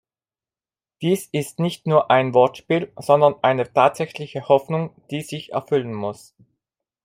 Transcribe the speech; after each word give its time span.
Dies 1.03 1.29
ist 1.31 1.59
nicht 1.59 1.85
nur 1.85 2.09
ein 2.09 2.33
Wortspiel, 2.33 2.91
sondern 2.97 3.35
eine 3.43 3.71
tatsächliche 3.71 4.47
Hoffnung, 4.47 4.95
die 5.11 5.21
sich 5.21 5.51
erfüllen 5.53 5.93
muss. 5.93 6.33